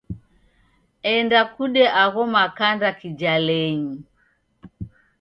Enda 1.13 1.41
kude 1.53 1.83
agho 2.03 2.23
makanda 2.35 2.89
kijalenyi. 2.99 3.97